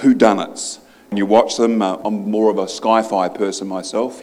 [0.00, 0.80] whodunits.
[1.10, 1.82] And you watch them.
[1.82, 4.22] Uh, I'm more of a sci-fi person myself.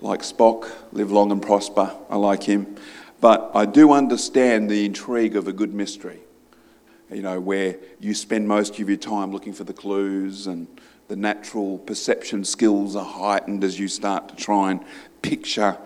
[0.00, 1.94] Like Spock, live long and prosper.
[2.10, 2.76] I like him.
[3.20, 6.20] But I do understand the intrigue of a good mystery.
[7.10, 10.66] You know, where you spend most of your time looking for the clues and
[11.08, 14.84] the natural perception skills are heightened as you start to try and
[15.22, 15.76] picture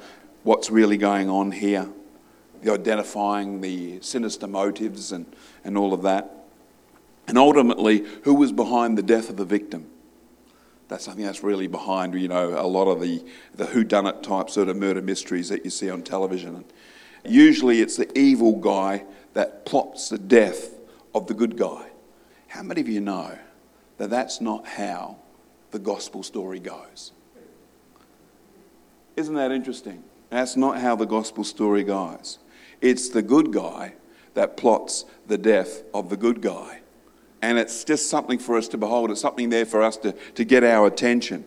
[0.44, 1.88] what's really going on here,
[2.62, 5.26] the identifying the sinister motives and,
[5.64, 6.37] and all of that.
[7.28, 9.86] And ultimately, who was behind the death of the victim?
[10.88, 13.22] That's something that's really behind, you know, a lot of the,
[13.54, 16.56] the whodunit type sort of murder mysteries that you see on television.
[16.56, 16.64] And
[17.26, 20.70] usually it's the evil guy that plots the death
[21.14, 21.90] of the good guy.
[22.48, 23.38] How many of you know
[23.98, 25.18] that that's not how
[25.70, 27.12] the gospel story goes?
[29.16, 30.02] Isn't that interesting?
[30.30, 32.38] That's not how the gospel story goes.
[32.80, 33.94] It's the good guy
[34.32, 36.80] that plots the death of the good guy.
[37.40, 39.10] And it's just something for us to behold.
[39.10, 41.44] It's something there for us to, to get our attention.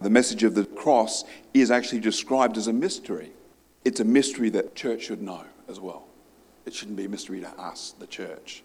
[0.00, 1.24] The message of the cross
[1.54, 3.32] is actually described as a mystery.
[3.84, 6.06] It's a mystery that church should know as well.
[6.66, 8.62] It shouldn't be a mystery to us, the church.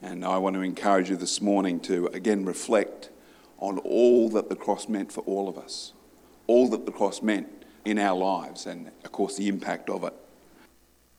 [0.00, 3.10] And I want to encourage you this morning to again reflect
[3.58, 5.92] on all that the cross meant for all of us,
[6.46, 7.48] all that the cross meant
[7.84, 10.14] in our lives, and of course the impact of it.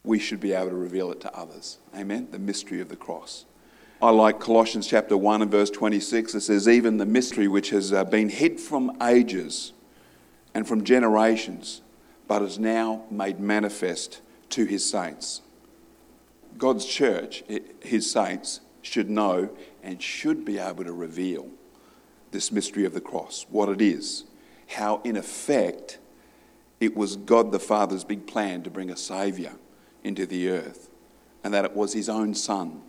[0.04, 1.80] We should be able to reveal it to others.
[1.94, 2.30] Amen?
[2.32, 3.46] The mystery of the cross.
[4.02, 6.34] I like Colossians chapter 1 and verse 26.
[6.34, 9.74] It says, Even the mystery which has uh, been hid from ages
[10.54, 11.82] and from generations,
[12.26, 15.42] but is now made manifest to his saints.
[16.58, 17.44] God's church,
[17.82, 19.50] his saints, should know
[19.84, 21.50] and should be able to reveal
[22.32, 24.24] this mystery of the cross, what it is,
[24.76, 26.00] how, in effect,
[26.80, 29.56] it was God the Father's big plan to bring a Saviour
[30.06, 30.90] into the earth,
[31.44, 32.84] and that it was His own Son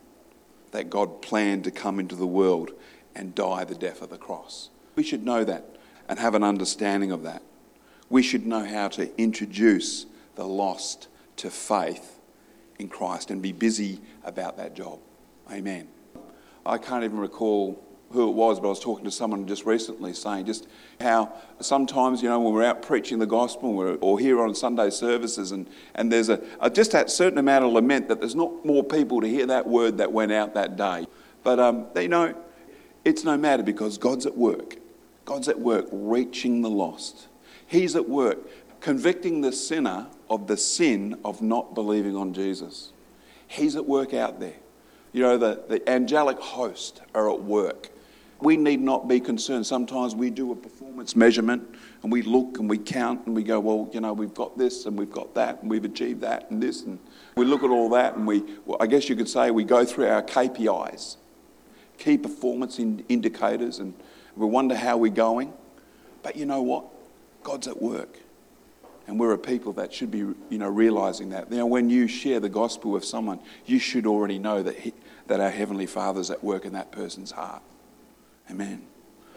[0.72, 2.72] that God planned to come into the world
[3.14, 4.70] and die the death of the cross.
[4.94, 5.76] We should know that
[6.08, 7.42] and have an understanding of that.
[8.08, 12.18] We should know how to introduce the lost to faith
[12.78, 14.98] in Christ and be busy about that job.
[15.50, 15.88] Amen.
[16.64, 20.12] I can't even recall who it was, but I was talking to someone just recently
[20.12, 20.66] saying just
[21.00, 25.52] how sometimes, you know, when we're out preaching the gospel or here on Sunday services
[25.52, 28.82] and, and there's a, a, just that certain amount of lament that there's not more
[28.82, 31.06] people to hear that word that went out that day.
[31.44, 32.34] But, um, you know,
[33.04, 34.76] it's no matter because God's at work.
[35.24, 37.28] God's at work reaching the lost.
[37.66, 38.38] He's at work
[38.80, 42.92] convicting the sinner of the sin of not believing on Jesus.
[43.46, 44.54] He's at work out there.
[45.12, 47.90] You know, the, the angelic host are at work.
[48.42, 49.66] We need not be concerned.
[49.66, 51.62] Sometimes we do a performance measurement
[52.02, 54.86] and we look and we count and we go, well, you know, we've got this
[54.86, 56.82] and we've got that and we've achieved that and this.
[56.82, 56.98] And
[57.36, 59.84] we look at all that and we, well, I guess you could say we go
[59.84, 61.16] through our KPIs,
[61.98, 63.92] key performance in indicators, and
[64.36, 65.52] we wonder how we're going.
[66.22, 66.86] But you know what?
[67.42, 68.18] God's at work.
[69.06, 71.50] And we're a people that should be, you know, realizing that.
[71.50, 74.94] Now, when you share the gospel with someone, you should already know that, he,
[75.26, 77.62] that our Heavenly Father's at work in that person's heart.
[78.50, 78.82] Amen.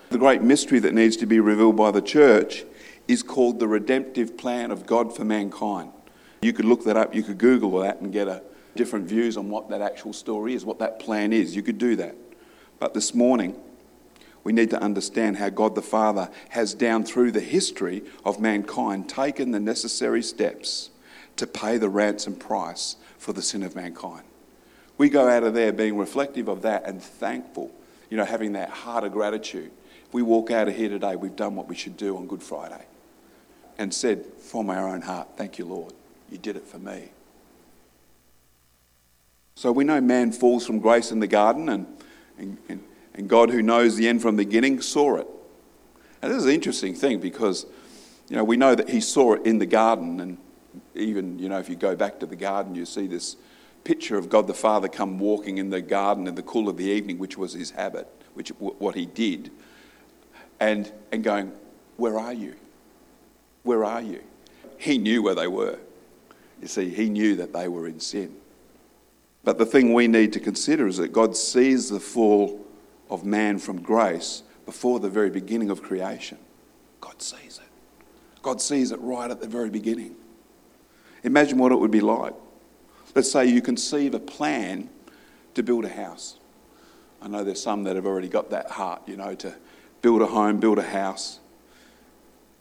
[0.10, 2.64] The great mystery that needs to be revealed by the church
[3.08, 5.92] is called the redemptive plan of God for mankind.
[6.42, 8.42] You could look that up, you could Google that and get a,
[8.76, 11.56] different views on what that actual story is, what that plan is.
[11.56, 12.16] You could do that.
[12.80, 13.56] But this morning,
[14.44, 19.08] we need to understand how God the Father has, down through the history of mankind,
[19.08, 20.90] taken the necessary steps
[21.38, 24.24] to pay the ransom price for the sin of mankind.
[24.98, 27.72] We go out of there being reflective of that and thankful,
[28.14, 29.72] you know, having that heart of gratitude.
[30.12, 32.86] We walk out of here today, we've done what we should do on Good Friday
[33.80, 35.96] and said from our own heart, Thank you, Lord.
[36.30, 37.10] You did it for me.
[39.56, 41.88] So we know man falls from grace in the garden and,
[42.38, 42.84] and, and
[43.16, 45.28] and God, who knows the end from the beginning, saw it.
[46.22, 47.66] And this is an interesting thing because,
[48.30, 50.20] you know, we know that he saw it in the garden.
[50.20, 50.38] And
[50.94, 53.38] even, you know, if you go back to the garden, you see this
[53.84, 56.86] picture of God the Father come walking in the garden in the cool of the
[56.86, 59.52] evening, which was his habit, which what he did,
[60.60, 61.52] and, and going,
[61.98, 62.56] Where are you?
[63.64, 64.22] Where are you?
[64.78, 65.80] He knew where they were.
[66.62, 68.36] You see, he knew that they were in sin.
[69.44, 72.66] But the thing we need to consider is that God sees the fall
[73.10, 76.38] of man from grace before the very beginning of creation.
[77.02, 77.70] God sees it.
[78.42, 80.16] God sees it right at the very beginning.
[81.24, 82.34] Imagine what it would be like.
[83.16, 84.90] Let's say you conceive a plan
[85.54, 86.38] to build a house.
[87.22, 89.56] I know there's some that have already got that heart, you know, to
[90.02, 91.40] build a home, build a house.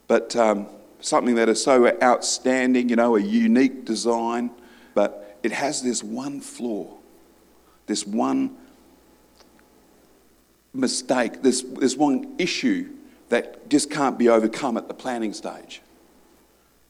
[0.08, 0.66] But um,
[1.00, 4.50] something that is so outstanding, you know, a unique design,
[4.94, 6.96] but it has this one flaw,
[7.86, 8.56] this one
[10.74, 12.90] mistake, this, there's one issue
[13.30, 15.80] that just can't be overcome at the planning stage.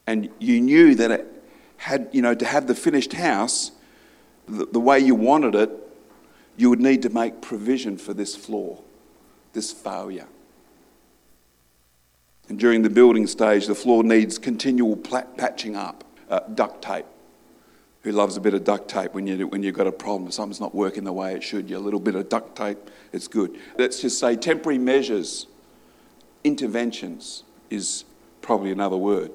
[0.07, 1.32] And you knew that it
[1.83, 3.73] had, you know, to have the finished house
[4.47, 5.71] the, the way you wanted it,
[6.57, 8.79] you would need to make provision for this flaw,
[9.53, 10.29] this failure.
[12.49, 17.07] And during the building stage, the floor needs continual patching up, uh, duct tape.
[18.03, 20.31] Who loves a bit of duct tape when, you, when you've got a problem?
[20.31, 21.69] Something's not working the way it should.
[21.69, 22.79] You a little bit of duct tape,
[23.13, 23.59] it's good.
[23.77, 25.47] Let's just say temporary measures,
[26.45, 28.05] interventions is
[28.41, 29.33] probably another word.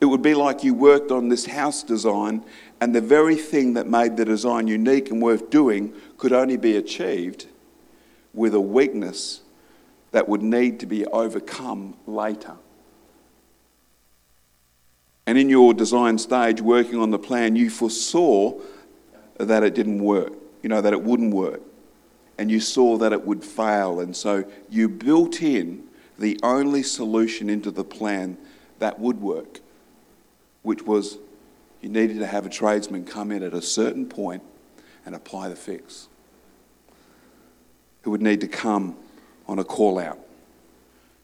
[0.00, 2.42] It would be like you worked on this house design,
[2.80, 6.76] and the very thing that made the design unique and worth doing could only be
[6.76, 7.46] achieved
[8.32, 9.42] with a weakness
[10.12, 12.56] that would need to be overcome later.
[15.26, 18.58] And in your design stage, working on the plan, you foresaw
[19.38, 20.32] that it didn't work,
[20.62, 21.60] you know, that it wouldn't work.
[22.38, 24.00] And you saw that it would fail.
[24.00, 25.84] And so you built in
[26.18, 28.38] the only solution into the plan
[28.78, 29.60] that would work
[30.62, 31.18] which was
[31.80, 34.42] you needed to have a tradesman come in at a certain point
[35.06, 36.08] and apply the fix.
[38.02, 38.96] Who would need to come
[39.46, 40.18] on a call out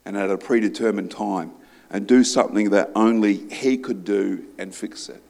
[0.05, 1.53] and at a predetermined time
[1.91, 5.23] and do something that only he could do and fix it.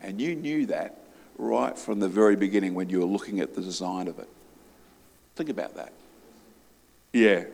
[0.00, 1.02] And you knew that
[1.36, 4.28] right from the very beginning when you were looking at the design of it.
[5.36, 5.92] Think about that.
[7.12, 7.44] Yeah.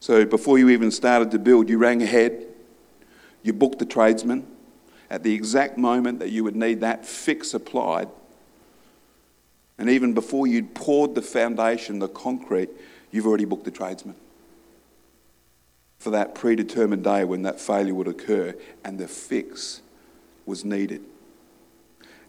[0.00, 2.46] So before you even started to build, you rang ahead,
[3.42, 4.46] you booked the tradesman,
[5.10, 8.08] at the exact moment that you would need that fix applied.
[9.78, 12.70] And even before you'd poured the foundation, the concrete,
[13.10, 14.14] you've already booked the tradesman
[16.04, 18.54] for that predetermined day when that failure would occur
[18.84, 19.80] and the fix
[20.44, 21.02] was needed.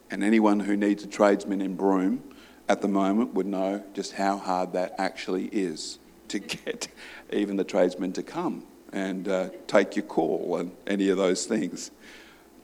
[0.09, 2.23] And anyone who needs a tradesman in Broome
[2.69, 5.99] at the moment would know just how hard that actually is
[6.29, 6.87] to get
[7.33, 11.91] even the tradesman to come and uh, take your call and any of those things.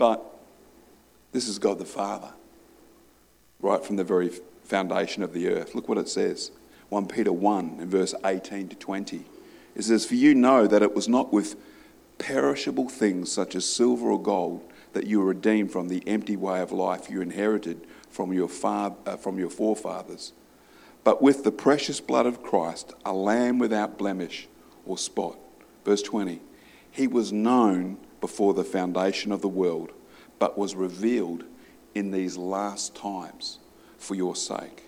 [0.02, 0.36] But
[1.32, 2.34] this is God the Father,
[3.60, 4.32] right from the very
[4.64, 5.76] foundation of the earth.
[5.76, 6.50] Look what it says
[6.90, 9.24] 1 Peter 1 in verse 18 to 20.
[9.76, 11.56] It says, For you know that it was not with
[12.18, 14.64] perishable things such as silver or gold
[14.94, 18.96] that you were redeemed from the empty way of life you inherited from your, father,
[19.06, 20.34] uh, from your forefathers,
[21.04, 24.48] but with the precious blood of Christ, a lamb without blemish
[24.84, 25.38] or spot.
[25.86, 26.42] Verse 20.
[26.90, 29.92] He was known before the foundation of the world,
[30.40, 31.44] but was revealed
[31.94, 33.60] in these last times
[33.98, 34.84] for your sake.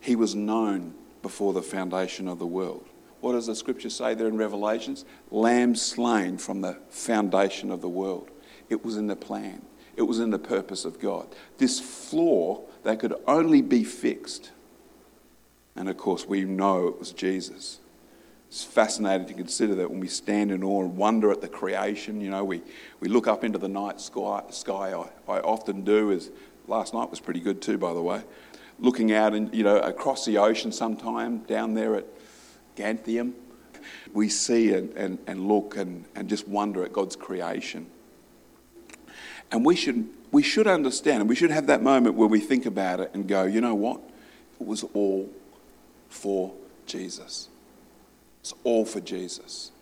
[0.00, 2.86] He was known before the foundation of the world.
[3.20, 5.04] What does the scripture say there in Revelations?
[5.30, 8.30] Lamb slain from the foundation of the world.
[8.68, 9.62] It was in the plan,
[9.96, 11.26] it was in the purpose of God.
[11.58, 14.50] This flaw that could only be fixed.
[15.74, 17.80] And of course, we know it was Jesus.
[18.48, 22.20] It's fascinating to consider that when we stand in awe and wonder at the creation,
[22.22, 22.62] you know, we,
[22.98, 24.42] we look up into the night sky.
[24.50, 24.94] sky
[25.28, 26.30] I, I often do, as
[26.66, 28.22] last night was pretty good too, by the way.
[28.78, 32.06] Looking out and, you know, across the ocean sometime down there at
[32.74, 33.34] Gantheaume,
[34.14, 37.86] we see and, and, and look and, and just wonder at God's creation.
[39.52, 42.64] And we should, we should understand, and we should have that moment where we think
[42.64, 44.00] about it and go, you know what?
[44.58, 45.28] It was all
[46.08, 46.54] for
[46.86, 47.48] Jesus.
[48.40, 49.72] It's all for Jesus.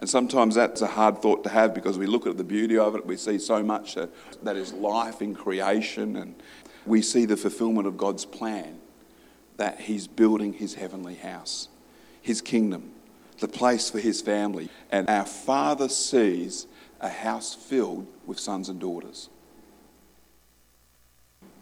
[0.00, 2.94] And sometimes that's a hard thought to have because we look at the beauty of
[2.94, 4.10] it, we see so much that,
[4.44, 6.36] that is life in creation, and
[6.86, 8.78] we see the fulfillment of God's plan
[9.56, 11.68] that He's building His heavenly house,
[12.22, 12.92] His kingdom,
[13.40, 14.68] the place for His family.
[14.90, 16.68] And our Father sees
[17.00, 19.28] a house filled with sons and daughters.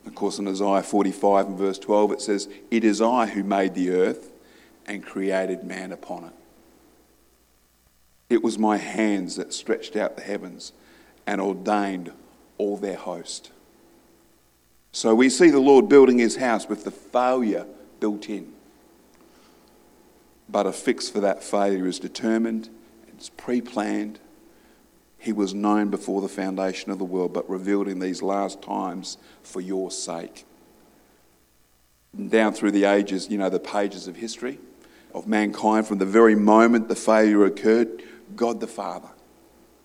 [0.04, 3.75] Of course, in Isaiah 45 and verse 12, it says, It is I who made
[3.75, 4.30] the earth
[4.87, 6.33] and created man upon it.
[8.28, 10.73] It was my hands that stretched out the heavens
[11.26, 12.12] and ordained
[12.59, 13.50] all their host.
[14.93, 17.66] So we see the Lord building his house with the failure
[18.00, 18.52] built in.
[20.49, 22.71] But a fix for that failure is determined,
[23.09, 24.21] it's pre planned.
[25.19, 29.19] He was known before the foundation of the world, but revealed in these last times
[29.43, 30.45] for your sake.
[32.28, 34.61] Down through the ages, you know, the pages of history,
[35.16, 38.02] of mankind from the very moment the failure occurred,
[38.37, 39.08] God the Father,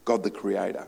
[0.03, 0.87] God the Creator,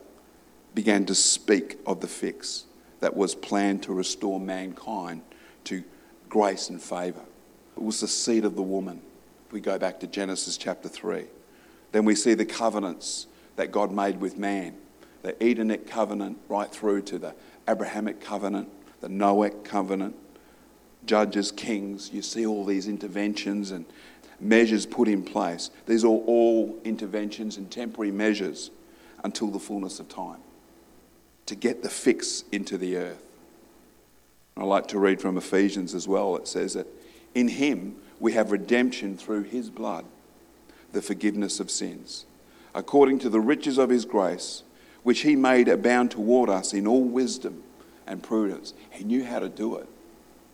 [0.75, 2.65] began to speak of the fix
[2.99, 5.21] that was planned to restore mankind
[5.63, 5.81] to
[6.27, 7.21] grace and favour.
[7.77, 9.01] It was the seed of the woman.
[9.47, 11.23] If we go back to Genesis chapter 3,
[11.93, 14.75] then we see the covenants that God made with man
[15.21, 17.33] the Edenic covenant right through to the
[17.65, 18.67] Abrahamic covenant,
[18.99, 20.17] the Noahic covenant,
[21.05, 22.11] judges, kings.
[22.11, 23.85] You see all these interventions and
[24.39, 25.69] measures put in place.
[25.85, 28.71] These are all interventions and temporary measures
[29.23, 30.39] until the fullness of time
[31.45, 33.21] to get the fix into the earth.
[34.55, 36.35] I like to read from Ephesians as well.
[36.35, 36.87] It says that
[37.35, 40.05] in him we have redemption through his blood,
[40.91, 42.25] the forgiveness of sins,
[42.75, 44.63] according to the riches of his grace,
[45.01, 47.63] which he made abound toward us in all wisdom
[48.07, 48.73] and prudence.
[48.91, 49.87] He knew how to do it,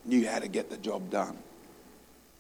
[0.05, 1.37] knew how to get the job done,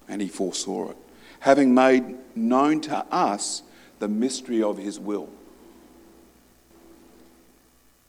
[0.07, 0.97] and he foresaw it,
[1.39, 3.63] having made known to us
[3.99, 5.29] the mystery of his will,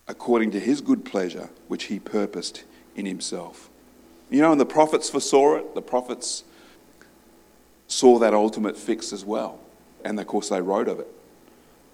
[0.08, 2.64] according to his good pleasure, which he purposed
[2.96, 3.68] in himself.
[4.30, 6.44] You know, and the prophets foresaw it, the prophets
[7.88, 9.58] saw that ultimate fix as well.
[10.04, 11.08] And of course, they wrote of it.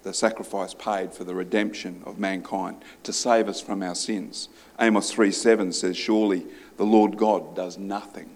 [0.03, 4.47] The sacrifice paid for the redemption of mankind to save us from our sins.
[4.79, 6.45] Amos 3 7 says, Surely
[6.77, 8.29] the Lord God does nothing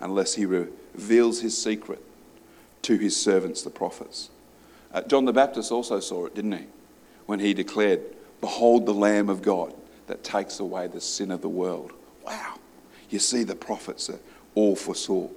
[0.00, 2.02] unless he reveals his secret
[2.86, 4.30] to his servants, the prophets.
[4.92, 6.66] Uh, John the Baptist also saw it, didn't he?
[7.26, 8.00] When he declared,
[8.40, 9.74] Behold the Lamb of God
[10.06, 11.92] that takes away the sin of the world.
[12.24, 12.54] Wow.
[13.10, 14.08] You see, the prophets
[14.54, 15.28] all foresaw.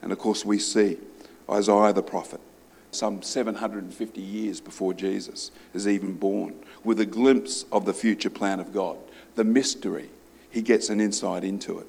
[0.00, 0.96] And of course, we see
[1.50, 2.40] Isaiah the prophet,
[2.92, 6.54] some 750 years before Jesus is even born,
[6.84, 8.96] with a glimpse of the future plan of God.
[9.34, 10.08] The mystery,
[10.50, 11.86] he gets an insight into it.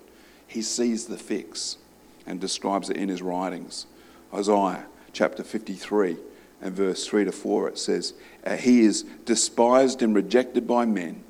[0.47, 1.77] He sees the fix
[2.25, 3.85] and describes it in his writings.
[4.33, 6.17] Isaiah chapter 53
[6.61, 8.13] and verse 3 to 4, it says,
[8.45, 11.23] uh, He is despised and rejected by men,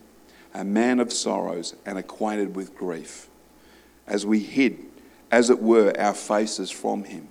[0.53, 3.27] a man of sorrows and acquainted with grief.
[4.07, 4.79] As we hid,
[5.31, 7.27] as it were, our faces from him.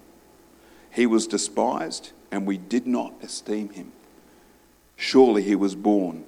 [0.90, 3.92] He was despised, and we did not esteem him.
[4.96, 6.24] Surely he was born,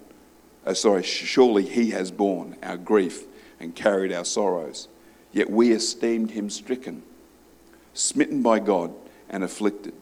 [0.65, 3.25] uh, sorry, surely he has borne our grief
[3.61, 4.89] and carried our sorrows.
[5.33, 7.03] Yet we esteemed him stricken,
[7.93, 8.95] smitten by God,
[9.29, 9.95] and afflicted.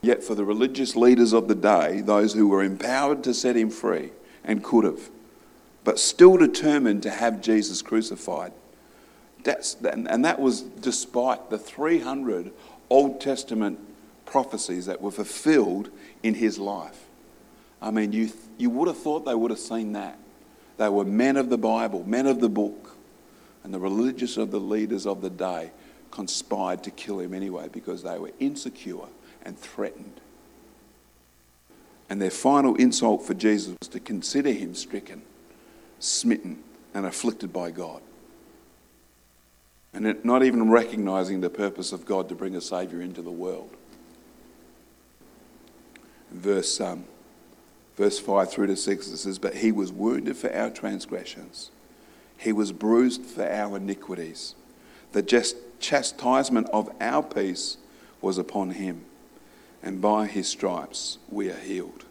[0.00, 3.70] Yet for the religious leaders of the day, those who were empowered to set him
[3.70, 4.10] free
[4.44, 5.10] and could have,
[5.84, 8.52] but still determined to have Jesus crucified,
[9.42, 12.52] that's, and that was despite the 300
[12.90, 13.78] Old Testament
[14.24, 15.90] prophecies that were fulfilled
[16.22, 17.06] in his life.
[17.80, 20.18] I mean, you, you would have thought they would have seen that.
[20.76, 22.96] They were men of the Bible, men of the book.
[23.64, 25.70] And the religious of the leaders of the day
[26.10, 29.06] conspired to kill him anyway because they were insecure
[29.44, 30.20] and threatened.
[32.10, 35.22] And their final insult for Jesus was to consider him stricken,
[35.98, 36.62] smitten,
[36.94, 38.00] and afflicted by God.
[39.92, 43.70] And not even recognizing the purpose of God to bring a Savior into the world.
[46.30, 47.04] Verse, um,
[47.96, 51.70] verse 5 through to 6 it says, But he was wounded for our transgressions,
[52.38, 54.54] he was bruised for our iniquities.
[55.12, 57.78] The just chastisement of our peace
[58.20, 59.04] was upon him
[59.82, 62.04] and by his stripes we are healed.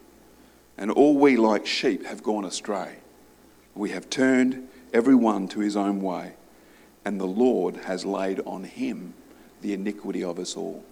[0.76, 2.96] And all we like sheep have gone astray.
[3.74, 6.34] We have turned every one to his own way,
[7.04, 9.14] and the Lord has laid on him
[9.60, 10.84] the iniquity of us all.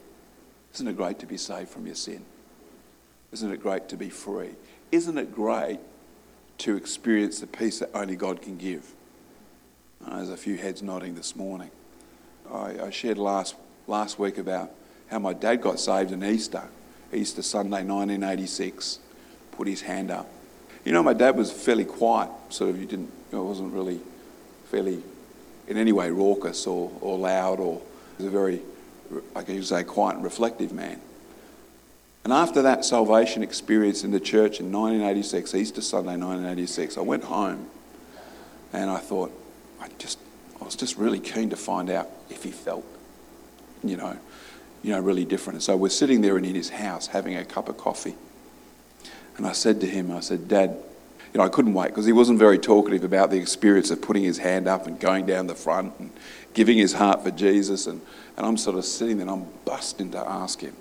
[0.75, 2.25] Isn't it great to be saved from your sin?
[3.33, 4.51] Isn't it great to be free?
[4.93, 5.81] Isn't it great
[6.59, 8.93] to experience the peace that only God can give?
[10.05, 11.71] Uh, there's a few heads nodding this morning.
[12.53, 13.57] I, I shared last,
[13.87, 14.71] last week about
[15.09, 16.65] how my dad got saved in Easter,
[17.13, 18.99] Easter Sunday 1986,
[19.53, 20.29] put his hand up.
[20.85, 24.01] You know, my dad was fairly quiet, sort of, he didn't, you know, wasn't really
[24.71, 25.03] fairly
[25.69, 27.81] in any way raucous or, or loud or
[28.17, 28.63] he was a very,
[29.35, 31.01] I guess say, quiet and reflective man.
[32.25, 37.25] And after that salvation experience in the church in 1986, Easter Sunday 1986, I went
[37.25, 37.69] home
[38.73, 39.33] and I thought,
[39.81, 40.19] I just,
[40.61, 42.85] I was just really keen to find out if he felt,
[43.85, 44.19] you know,
[44.87, 45.57] you know, really different.
[45.57, 48.15] And so we're sitting there in his house having a cup of coffee.
[49.37, 50.77] And I said to him, I said, Dad,
[51.35, 54.23] you know, I couldn't wait because he wasn't very talkative about the experience of putting
[54.23, 56.13] his hand up and going down the front and
[56.55, 57.89] giving his heart for Jesus.
[57.89, 58.01] And,
[58.37, 60.77] and I'm sort of sitting there and I'm busting to ask him.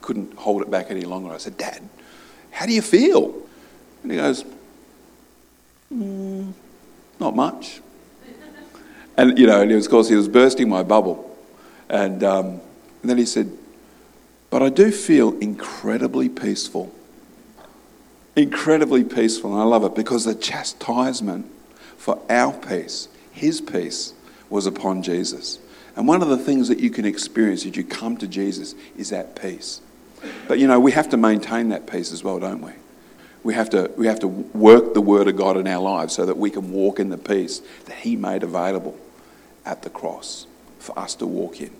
[0.00, 1.32] Couldn't hold it back any longer.
[1.32, 1.88] I said, Dad,
[2.50, 3.32] how do you feel?
[4.02, 4.44] And he goes,
[5.92, 6.52] mm,
[7.20, 7.80] not much.
[9.16, 11.38] And, you know, and of course, he was bursting my bubble.
[11.88, 12.60] And, um,
[13.02, 13.50] and then he said,
[14.50, 16.94] But I do feel incredibly peaceful.
[18.36, 19.52] Incredibly peaceful.
[19.52, 21.46] And I love it because the chastisement
[21.96, 24.14] for our peace, his peace,
[24.48, 25.58] was upon Jesus.
[25.96, 29.10] And one of the things that you can experience as you come to Jesus is
[29.10, 29.80] that peace.
[30.48, 32.72] But you know, we have to maintain that peace as well, don't we?
[33.42, 36.26] We have to, we have to work the Word of God in our lives so
[36.26, 38.98] that we can walk in the peace that He made available
[39.64, 40.46] at the cross
[40.78, 41.74] for us to walk in.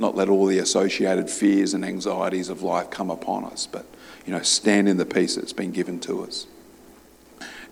[0.00, 3.84] Not let all the associated fears and anxieties of life come upon us, but,
[4.26, 6.46] you know, stand in the peace that's been given to us.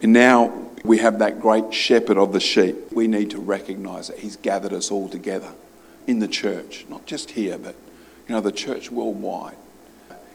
[0.02, 2.92] And now we have that great shepherd of the sheep.
[2.92, 5.52] We need to recognize that he's gathered us all together
[6.06, 7.74] in the church, not just here, but,
[8.28, 9.56] you know, the church worldwide.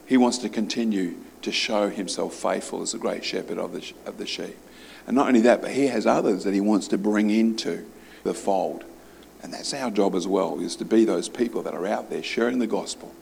[0.08, 4.18] He wants to continue to show himself faithful as the great shepherd of the, of
[4.18, 4.58] the sheep.
[5.06, 7.86] And not only that, but he has others that he wants to bring into
[8.24, 8.84] the fold.
[9.44, 12.24] And that's our job as well, is to be those people that are out there
[12.24, 13.14] sharing the gospel,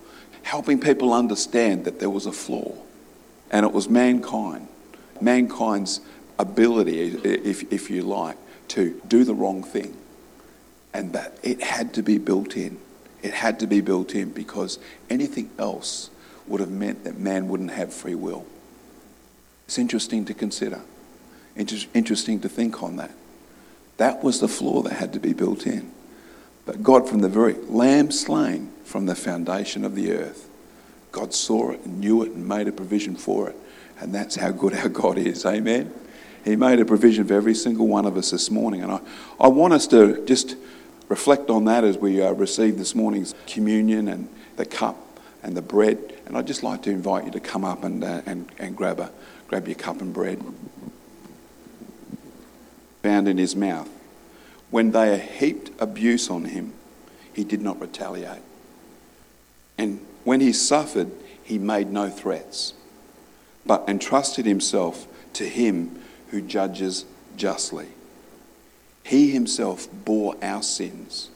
[0.43, 2.75] helping people understand that there was a flaw.
[3.49, 4.67] And it was mankind,
[5.19, 5.99] mankind's
[6.39, 8.37] ability, if, if you like,
[8.69, 9.97] to do the wrong thing.
[10.93, 12.77] And that it had to be built in.
[13.23, 14.77] It had to be built in because
[15.09, 16.09] anything else
[16.47, 18.45] would have meant that man wouldn't have free will.
[19.65, 20.81] It's interesting to consider,
[21.55, 23.11] Inter- interesting to think on that.
[23.97, 25.91] That was the flaw that had to be built in.
[26.65, 30.49] But God, from the very lamb slain from the foundation of the earth,
[31.11, 33.55] God saw it and knew it and made a provision for it.
[33.99, 35.45] And that's how good our God is.
[35.45, 35.93] Amen.
[36.43, 38.81] He made a provision for every single one of us this morning.
[38.81, 38.99] And I,
[39.39, 40.55] I want us to just
[41.07, 45.61] reflect on that as we uh, receive this morning's communion and the cup and the
[45.61, 45.99] bread.
[46.25, 48.99] And I'd just like to invite you to come up and, uh, and, and grab,
[48.99, 49.11] a,
[49.47, 50.43] grab your cup and bread.
[53.03, 53.89] Found in his mouth.
[54.71, 56.73] When they heaped abuse on him,
[57.33, 58.41] he did not retaliate.
[59.77, 61.11] And when he suffered,
[61.43, 62.73] he made no threats,
[63.65, 67.89] but entrusted himself to him who judges justly.
[69.03, 71.29] He himself bore our sins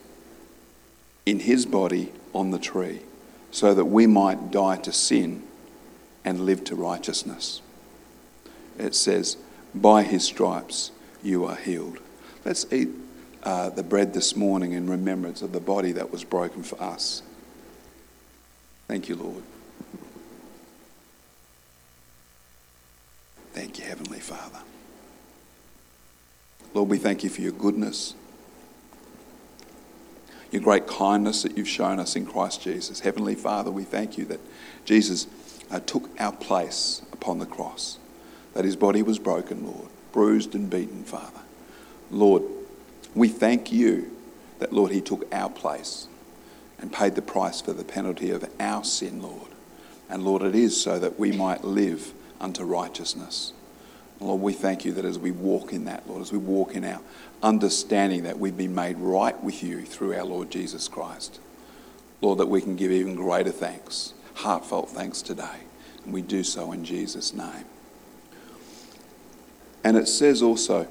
[1.26, 3.00] in his body on the tree
[3.50, 5.42] so that we might die to sin
[6.24, 7.60] and live to righteousness.
[8.78, 9.36] It says,
[9.74, 10.90] By his stripes
[11.22, 11.98] you are healed.
[12.44, 12.90] Let's eat
[13.46, 17.22] uh, the bread this morning in remembrance of the body that was broken for us.
[18.88, 19.44] Thank you, Lord.
[23.52, 24.58] Thank you, Heavenly Father.
[26.74, 28.14] Lord, we thank you for your goodness,
[30.50, 32.98] your great kindness that you've shown us in Christ Jesus.
[32.98, 34.40] Heavenly Father, we thank you that
[34.84, 35.28] Jesus
[35.70, 37.98] uh, took our place upon the cross,
[38.54, 41.42] that his body was broken, Lord, bruised and beaten, Father.
[42.10, 42.42] Lord,
[43.16, 44.10] we thank you
[44.58, 46.06] that, Lord, he took our place
[46.78, 49.48] and paid the price for the penalty of our sin, Lord.
[50.08, 53.52] And Lord, it is so that we might live unto righteousness.
[54.20, 56.84] Lord, we thank you that as we walk in that, Lord, as we walk in
[56.84, 57.00] our
[57.42, 61.40] understanding that we've been made right with you through our Lord Jesus Christ,
[62.20, 65.60] Lord, that we can give even greater thanks, heartfelt thanks today.
[66.04, 67.64] And we do so in Jesus' name.
[69.84, 70.88] And it says also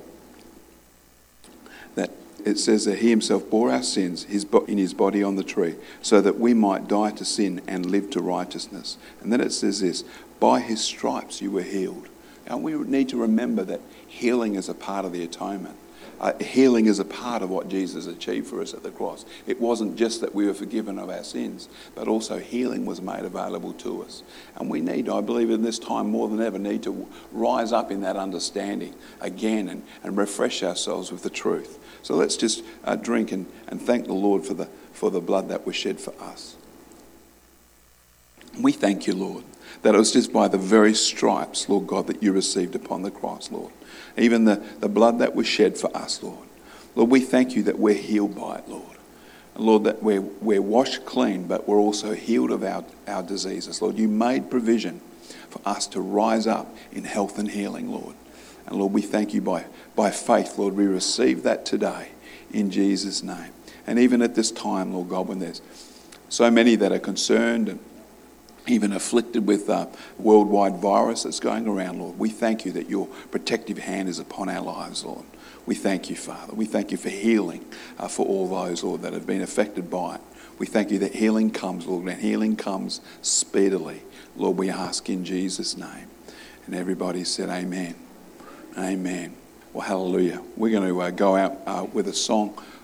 [2.45, 6.21] it says that he himself bore our sins in his body on the tree so
[6.21, 8.97] that we might die to sin and live to righteousness.
[9.21, 10.03] And then it says this
[10.39, 12.07] by his stripes you were healed.
[12.45, 15.75] And we need to remember that healing is a part of the atonement.
[16.19, 19.25] Uh, healing is a part of what Jesus achieved for us at the cross.
[19.47, 23.25] It wasn't just that we were forgiven of our sins, but also healing was made
[23.25, 24.23] available to us.
[24.55, 27.91] And we need, I believe, in this time more than ever, need to rise up
[27.91, 31.79] in that understanding again and, and refresh ourselves with the truth.
[32.01, 35.49] So let's just uh, drink and, and thank the Lord for the, for the blood
[35.49, 36.55] that was shed for us.
[38.59, 39.43] We thank you, Lord
[39.81, 43.11] that it was just by the very stripes, Lord God, that you received upon the
[43.11, 43.71] cross, Lord.
[44.17, 46.47] Even the, the blood that was shed for us, Lord.
[46.95, 48.97] Lord, we thank you that we're healed by it, Lord.
[49.55, 53.81] And Lord, that we're, we're washed clean, but we're also healed of our, our diseases.
[53.81, 55.01] Lord, you made provision
[55.49, 58.15] for us to rise up in health and healing, Lord.
[58.67, 60.75] And Lord, we thank you by, by faith, Lord.
[60.75, 62.09] We receive that today
[62.51, 63.51] in Jesus' name.
[63.87, 65.61] And even at this time, Lord God, when there's
[66.29, 67.79] so many that are concerned and
[68.67, 72.17] even afflicted with a worldwide virus that's going around, Lord.
[72.17, 75.25] We thank you that your protective hand is upon our lives, Lord.
[75.65, 76.53] We thank you, Father.
[76.53, 77.65] We thank you for healing
[77.97, 80.21] uh, for all those, Lord, that have been affected by it.
[80.57, 84.03] We thank you that healing comes, Lord, and healing comes speedily.
[84.37, 86.07] Lord, we ask in Jesus' name.
[86.65, 87.95] And everybody said, Amen.
[88.77, 89.35] Amen.
[89.73, 90.41] Well, hallelujah.
[90.55, 92.61] We're going to uh, go out uh, with a song